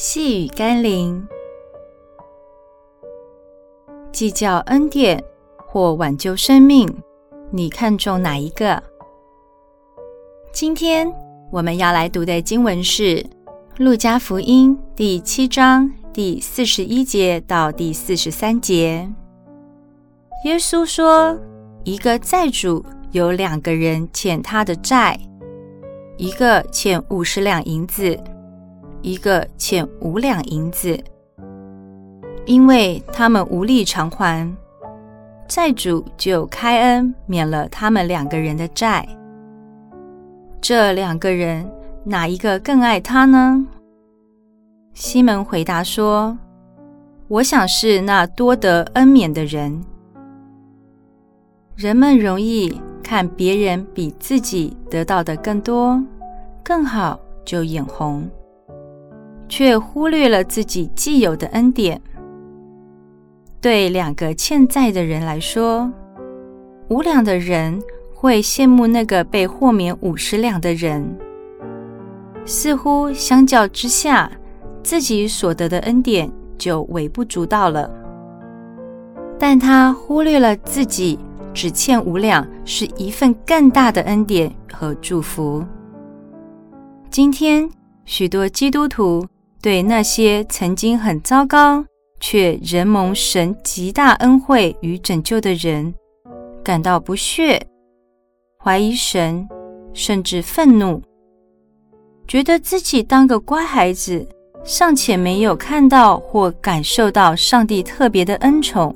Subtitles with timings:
[0.00, 1.26] 细雨甘霖，
[4.12, 5.20] 计较恩典
[5.56, 6.88] 或挽救生命，
[7.50, 8.80] 你看重哪一个？
[10.52, 11.12] 今天
[11.50, 13.02] 我们要来读的经文是
[13.78, 19.10] 《路加福音》第七章第四十一节到第四十三节。
[20.44, 21.36] 耶稣说
[21.82, 25.18] ：“一个债主有两个人欠他的债，
[26.16, 28.16] 一个欠五十两银子。”
[29.02, 30.98] 一个欠五两银子，
[32.46, 34.50] 因为他们无力偿还，
[35.46, 39.06] 债主就开恩免了他们两个人的债。
[40.60, 41.70] 这两个人
[42.04, 43.66] 哪一个更爱他呢？
[44.92, 46.36] 西门回答说
[47.28, 49.84] ：“我想是那多得恩免的人。”
[51.76, 56.02] 人们容易看别人比自己得到的更多、
[56.64, 58.28] 更好，就眼红。
[59.48, 62.00] 却忽略了自己既有的恩典。
[63.60, 65.90] 对两个欠债的人来说，
[66.88, 67.82] 五两的人
[68.14, 71.16] 会羡慕那个被豁免五十两的人，
[72.44, 74.30] 似乎相较之下，
[74.82, 77.90] 自己所得的恩典就微不足道了。
[79.38, 81.18] 但他忽略了自己
[81.52, 85.64] 只欠五两是一份更大的恩典和祝福。
[87.10, 87.68] 今天
[88.04, 89.26] 许多基督徒，
[89.60, 91.84] 对那些曾经很糟糕
[92.20, 95.92] 却仍蒙神极大恩惠与拯救的人，
[96.62, 97.60] 感到不屑、
[98.62, 99.48] 怀疑神，
[99.92, 101.02] 甚至愤怒，
[102.26, 104.26] 觉得自己当个乖孩子，
[104.64, 108.94] 尚且没有看到或感受到上帝特别的恩宠，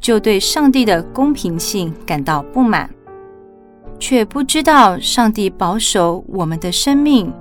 [0.00, 2.88] 就对上帝的公平性感到不满，
[3.98, 7.32] 却不知道上帝保守我们的生命。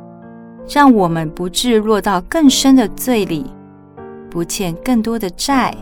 [0.68, 3.46] 让我们不致落到更深的罪里，
[4.30, 5.76] 不欠更多的债，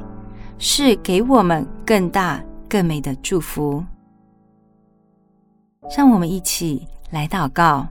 [0.57, 3.83] 是给我们更大更美的祝福。
[5.95, 7.87] 让我们一起来祷告：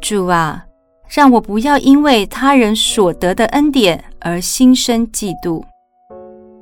[0.00, 0.64] 主啊，
[1.08, 5.62] 让我不要因为他人所得的恩典而心生嫉妒，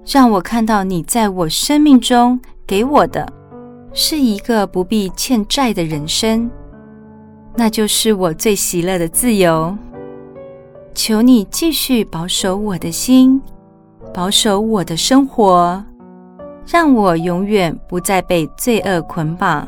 [0.04, 3.32] 让我看到你在我生命中给我的，
[3.92, 6.50] 是一个不必欠债的人生。
[7.54, 9.76] 那就是我最喜乐的自由。
[10.94, 13.40] 求你继续保守我的心，
[14.12, 15.82] 保守我的生活，
[16.66, 19.66] 让我永远不再被罪恶捆绑，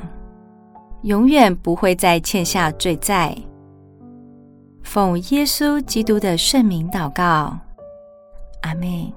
[1.02, 3.34] 永远不会再欠下罪债。
[4.82, 7.56] 奉耶稣基督的圣名祷告，
[8.60, 9.12] 阿妹。